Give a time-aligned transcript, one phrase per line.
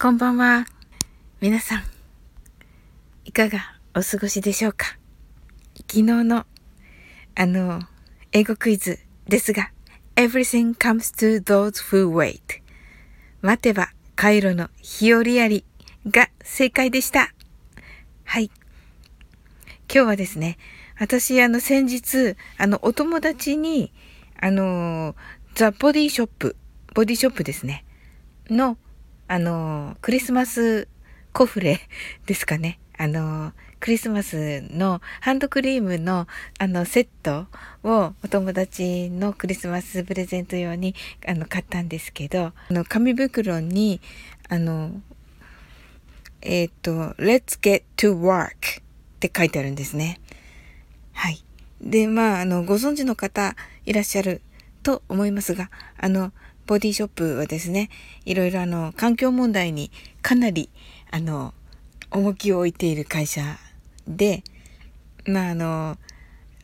[0.00, 0.64] こんばんは。
[1.40, 1.82] 皆さん、
[3.24, 4.96] いかがお過ごしでしょうか？
[5.90, 6.46] 昨日の、
[7.34, 7.82] あの、
[8.30, 9.72] 英語クイズですが、
[10.14, 12.38] Everything comes to those who wait.
[13.42, 15.64] 待てば、カイロの日和あり
[16.08, 17.34] が正解でした。
[18.22, 18.52] はい。
[19.92, 20.58] 今日はですね、
[21.00, 23.92] 私、あの、先日、あの、お友達に、
[24.40, 25.16] あの、
[25.56, 26.54] ザ・ボディショップ、
[26.94, 27.84] ボディショップですね、
[28.48, 28.78] の、
[29.28, 30.88] あの、クリスマス
[31.32, 31.80] コフレ
[32.26, 32.78] ですかね。
[32.96, 36.26] あの、クリスマスのハンドクリームの
[36.58, 37.46] あのセット
[37.84, 40.94] をお友達のクリスマスプレゼント用に
[41.26, 44.00] あの買ったんですけど、あの紙袋に
[44.48, 44.92] あの、
[46.40, 48.82] えっ、ー、と、Let's get to work っ
[49.20, 50.20] て書いてあるんですね。
[51.12, 51.44] はい。
[51.80, 54.40] で、まあ、あの、ご存知の方いらっしゃる
[54.82, 56.32] と思いますが、あの、
[56.68, 57.88] ボディショップはですね、
[58.26, 59.90] いろいろあの、環境問題に
[60.20, 60.68] かなり、
[61.10, 61.54] あの、
[62.10, 63.40] 重きを置いている会社
[64.06, 64.44] で、
[65.26, 65.96] まああの、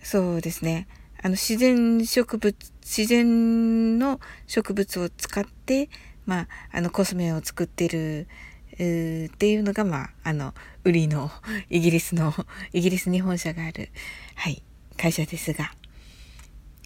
[0.03, 0.87] そうですね、
[1.23, 5.89] あの、自然植物、自然の植物を使って、
[6.27, 8.27] まあ、あの、コスメを作ってる、
[8.73, 10.53] っていうのが、まあ、あの、
[10.85, 11.31] 売りの、
[11.71, 12.35] イギリスの、
[12.75, 13.89] イギリスに本社がある、
[14.35, 14.63] はい、
[14.99, 15.73] 会社ですが、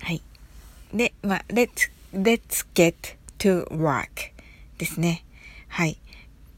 [0.02, 0.22] はい。
[0.94, 2.94] で、まあ、let's Let's get
[3.38, 4.32] to work
[4.78, 5.24] ですね。
[5.68, 5.98] はい。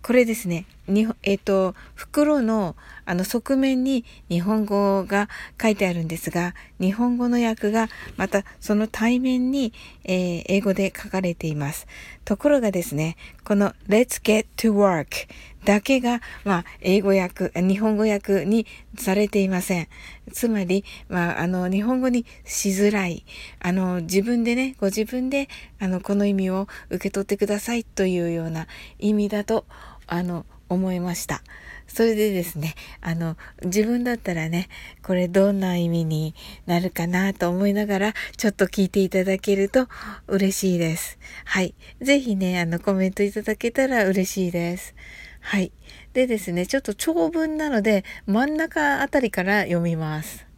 [0.02, 0.66] これですね。
[0.90, 5.28] にえっ、ー、と、袋のあの側面に日本語が
[5.60, 9.72] 書いてあるんですが、日本語の訳がまたその対面に、
[10.04, 11.88] えー、英語で書かれています。
[12.24, 15.26] ところがですね、この Let's get to work
[15.64, 18.66] だけが、まあ、英語訳、日本語訳に
[18.96, 19.88] されていません。
[20.32, 23.24] つまり、まあ、あの、日本語にしづらい。
[23.58, 29.66] あの、自分でね、ご自分で、あの、この意味を受け取ってくださいというような意味だと、
[30.06, 31.42] あの、思いました。
[31.86, 34.68] それでですね、あの、自分だったらね、
[35.02, 39.88] これどんな意味になるかなと思いながら、ちょっと聞いていただけると
[40.28, 41.18] 嬉しいです。
[41.44, 41.74] はい。
[42.00, 44.94] ぜひね、あの、コメントいただけたら嬉しいです。
[45.40, 45.72] はい。
[46.12, 50.49] でですね、ちょっと長文なので、真ん中あたりから読みます。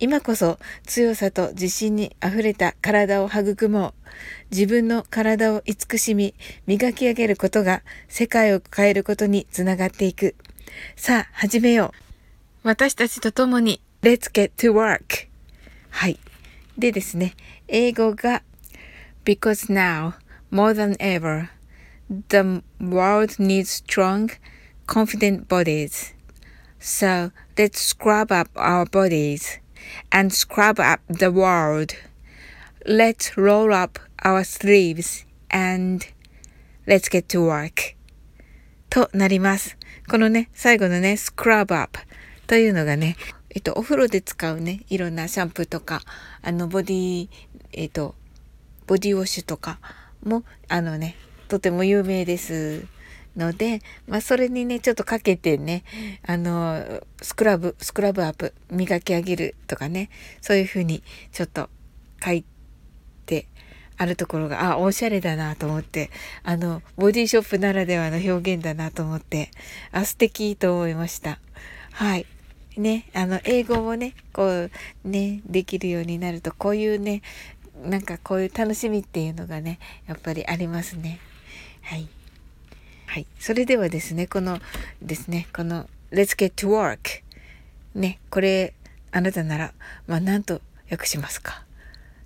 [0.00, 3.94] 今こそ強さと自信に溢れた体を育もう。
[4.50, 6.34] 自分の体を慈しみ、
[6.66, 10.34] 磨き上げることが世界を変えることにつながっていく。
[10.96, 11.92] さあ、始めよ
[12.64, 12.68] う。
[12.68, 15.28] 私たちと共に、Let's get to work.
[15.90, 16.18] はい。
[16.76, 17.34] でですね、
[17.68, 18.42] 英語が
[19.24, 20.14] Because now,
[20.52, 21.48] more than ever,
[22.28, 24.30] the world needs strong,
[24.86, 26.14] confident bodies.
[26.80, 29.63] So let's scrub up our bodies
[30.10, 31.94] and scrub up the world.
[32.86, 36.06] Let's roll up our sleeves and
[36.86, 37.94] let's get to work.
[38.90, 39.76] となります。
[40.08, 42.00] このね、最後のね、スクラブアップ
[42.46, 43.16] というのがね、
[43.50, 46.02] えっと、お風呂で使うね、いろんなシャンプーとか、
[46.42, 47.28] あの、ボディ、
[47.72, 48.14] えっと、
[48.86, 49.78] ボディウォッシュとか
[50.22, 51.16] も、あのね、
[51.48, 52.84] とても有名です
[53.36, 55.84] ので、まあ、それにね、ちょっとかけてね、
[56.26, 61.02] あの、スクラブ、スクラブアップ、磨き上げるとかね、そういうふうに
[61.32, 61.68] ちょっと
[62.24, 62.44] 書い
[63.26, 63.46] て
[63.96, 66.10] あるところが、あ、おしゃれだなと思って、
[66.42, 69.50] あの、ボディショップならではの表現だなと思って、
[69.92, 71.38] あ、素敵と思いました。
[71.92, 72.26] はい。
[72.76, 74.70] ね、あの、英語もね、こう、
[75.04, 77.22] ね、できるようになると、こういうね、
[77.84, 81.20] なんかこういう楽しみっていうのがね、やっぱりありますね。
[81.82, 82.08] はい。
[83.14, 83.28] はい。
[83.38, 84.58] それではですね、この
[85.00, 87.22] ですね、この Let's get to work。
[87.94, 88.74] ね、これ、
[89.12, 89.72] あなたなら、
[90.08, 90.60] まあ、なんと
[90.90, 91.62] 訳しますか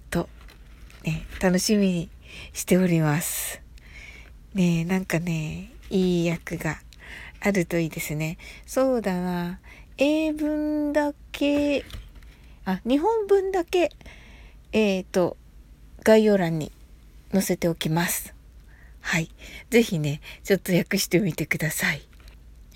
[0.09, 0.31] と、
[1.05, 2.09] ね、楽しみに
[2.55, 3.61] しております。
[4.55, 6.79] ねなんかね、いい訳が
[7.43, 8.39] あるといいですね。
[8.65, 9.61] そうだな。
[9.99, 11.85] 英文だけ、
[12.65, 13.91] あ、日本文だけ、
[14.73, 15.37] えっ、ー、と、
[16.03, 16.73] 概要欄に
[17.31, 18.38] 載せておきます。
[19.09, 19.31] はい。
[19.71, 22.03] ぜひね、ちょっと訳してみてください。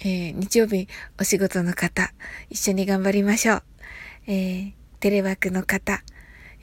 [0.01, 0.89] えー、日曜日
[1.21, 2.11] お仕事の方、
[2.49, 3.63] 一緒に頑張りましょう。
[4.29, 6.03] えー、テレワークの方、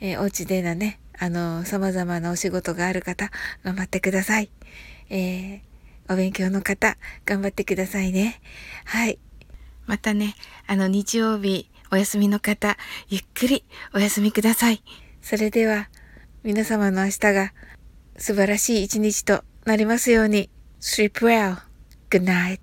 [0.00, 3.30] えー、お家でのね、あの、様々なお仕事がある方、
[3.62, 4.50] 頑張ってください。
[5.08, 5.62] え
[6.08, 8.40] お勉強の方、頑張ってくださいね。
[8.86, 9.20] はい。
[9.86, 10.34] またね、
[10.66, 12.76] あの、日曜日お休みの方、
[13.08, 14.82] ゆっくりお休みください。
[15.22, 15.88] それでは、
[16.42, 17.52] 皆様の明日が
[18.16, 20.49] 素晴らしい一日となりますように。
[20.79, 21.57] Sleep well.
[22.09, 22.59] Good night.